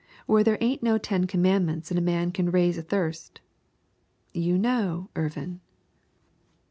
"Where 0.25 0.43
there 0.43 0.57
ain't 0.61 0.81
no 0.81 0.97
Ten 0.97 1.27
Commandments 1.27 1.91
and 1.91 1.97
a 1.99 2.01
man 2.01 2.31
can 2.31 2.49
raise 2.49 2.75
a 2.75 2.81
thirst." 2.81 3.39
(You 4.33 4.57
know, 4.57 5.11
Irvin!) 5.15 5.61